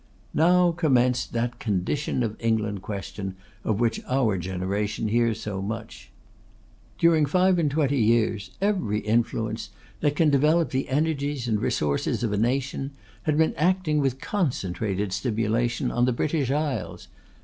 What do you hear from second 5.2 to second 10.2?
so much. During five and twenty years every influence that